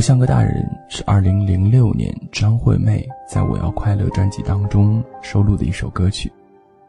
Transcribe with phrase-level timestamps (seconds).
[0.00, 6.32] 不像个大人是二零零六年张惠妹在我要快乐专辑当中收录的一首歌曲，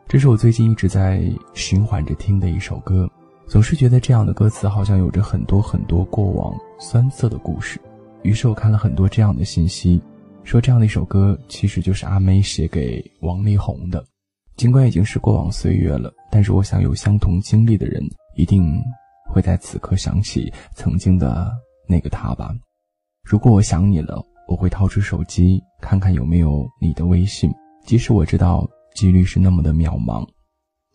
[0.07, 1.21] 这是我最近一直在
[1.53, 3.11] 循环着听的一首歌，
[3.49, 7.77] 总是觉得这样的歌词好像有着很多很多过往酸涩的故事。
[8.21, 10.01] 于是我看了很多这样的信息，
[10.45, 14.01] 说这样的一首歌其实就是阿妹写给王力宏的。
[14.55, 18.01] 尽管已经是过往岁月了，但是我想有相同经历的人
[18.37, 18.81] 一定
[19.29, 21.51] 会在此刻想起曾经的
[21.89, 22.55] 那个他吧。
[23.31, 27.49] 如果我想你了，我会掏出手机看看有没有你的微信，
[27.85, 30.27] 即使我知道几率是那么的渺茫。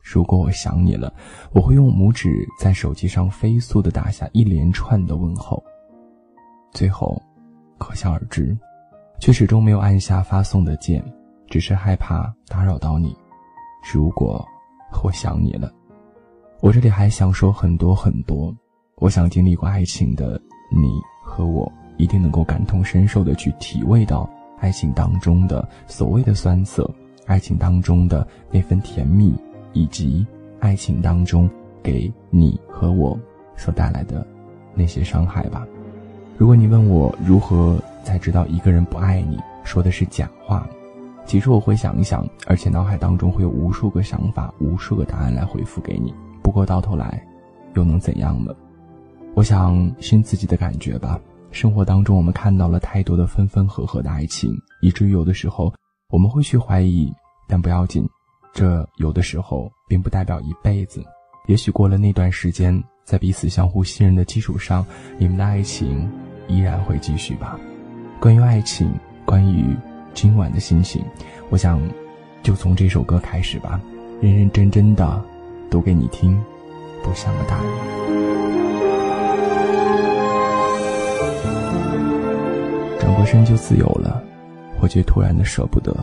[0.02, 1.10] 如果我想你了，
[1.54, 5.64] 我会用拇指在手机上飞速的打下一连串的问候，
[6.72, 7.18] 最后
[7.78, 8.54] 可想而知，
[9.18, 11.02] 却始终没有按下发送的键，
[11.48, 13.16] 只是害怕打扰到你。
[13.90, 14.46] 如果
[15.02, 15.72] 我想你了，
[16.60, 18.54] 我这里还想说很多很多。
[18.96, 20.38] 我想经历过爱情的
[20.70, 26.90] 你和我，一定能够感同身受的去体味到爱情当中的所谓的酸涩，
[27.26, 29.34] 爱情当中的那份甜蜜，
[29.72, 30.26] 以及
[30.60, 31.48] 爱情当中
[31.82, 33.18] 给你和我
[33.56, 34.26] 所带来的
[34.74, 35.66] 那些伤害吧。
[36.38, 40.66] 如果你问我如何才知道一个人不爱你，说的是假话。
[41.24, 46.14] 其实我会想一想，而且脑海当中会有无数个想法、无数个答案来回复给你。
[46.40, 47.20] 不过到头来，
[47.74, 48.54] 又能怎样呢？
[49.34, 51.18] 我想信自己的感觉吧。
[51.56, 55.72] 生活当中，我们看到了太多的分分合合的爱情，以至于有的时候
[56.10, 57.10] 我们会去怀疑。
[57.48, 58.06] 但不要紧，
[58.52, 61.02] 这有的时候并不代表一辈子。
[61.46, 64.84] 也许过了那段时间，在彼此相互信任的基础上，
[65.16, 66.06] 你们的爱情
[66.46, 67.58] 依然会继续吧。
[68.20, 68.92] 关于爱情，
[69.24, 69.74] 关于……
[70.12, 71.04] 今晚的心情，
[71.50, 71.80] 我想，
[72.42, 73.80] 就从这首歌开始吧，
[74.20, 75.22] 认认真真的
[75.70, 76.42] 读给你听，
[77.02, 78.65] 不像个大人。
[83.26, 84.22] 身就自由了，
[84.80, 85.94] 我却突然的舍不得。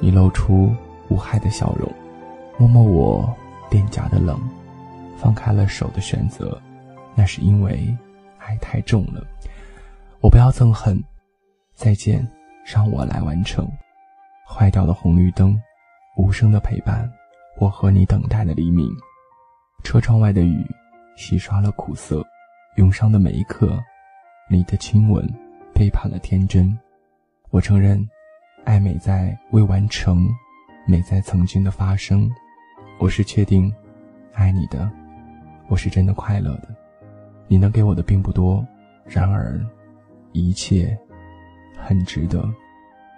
[0.00, 0.72] 你露出
[1.08, 1.92] 无害的笑容，
[2.56, 3.36] 摸摸我
[3.70, 4.40] 脸颊的冷，
[5.18, 6.60] 放开了手的选择，
[7.14, 7.94] 那是因为
[8.38, 9.22] 爱太重了。
[10.20, 11.02] 我不要憎恨，
[11.74, 12.26] 再见。
[12.64, 13.68] 让我来完成。
[14.46, 15.60] 坏掉的红绿灯，
[16.16, 17.10] 无声的陪伴，
[17.58, 18.88] 我和你等待的黎明。
[19.82, 20.64] 车窗外的雨，
[21.16, 22.24] 洗刷了苦涩。
[22.76, 23.76] 涌上的每一刻，
[24.48, 25.28] 你的亲吻，
[25.74, 26.78] 背叛了天真。
[27.50, 28.08] 我承认，
[28.64, 30.28] 爱美在未完成，
[30.86, 32.30] 美在曾经的发生。
[32.98, 33.72] 我是确定，
[34.32, 34.90] 爱你的，
[35.68, 36.68] 我是真的快乐的。
[37.48, 38.66] 你能给我的并不多，
[39.04, 39.60] 然而，
[40.32, 40.96] 一切。
[41.84, 42.48] 很值得，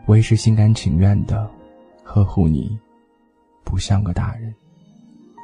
[0.06, 1.50] 我也是心甘情愿的
[2.03, 2.78] 呵护你，
[3.62, 4.54] 不像个大人。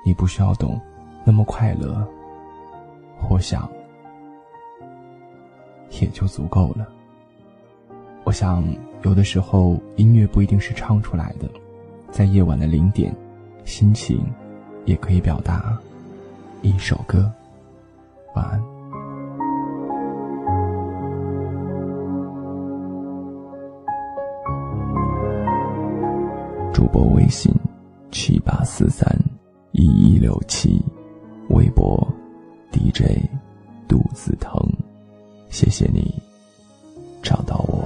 [0.07, 0.81] 你不需要懂，
[1.23, 2.09] 那么快乐，
[3.29, 3.71] 我想
[6.01, 6.89] 也就足够了。
[8.31, 8.65] 我想
[9.03, 11.51] 有的时候音乐不一定是唱出来的，
[12.13, 13.13] 在夜晚的零点，
[13.65, 14.25] 心情
[14.85, 15.77] 也可以表达
[16.63, 17.29] 一首歌。
[18.37, 18.63] 晚安。
[26.73, 27.53] 主播微信：
[28.13, 29.13] 七八四三
[29.73, 30.81] 一一六七，
[31.49, 32.07] 微博
[32.71, 33.29] ：DJ
[33.89, 34.57] 肚子疼，
[35.49, 36.15] 谢谢你
[37.25, 37.80] 找到我。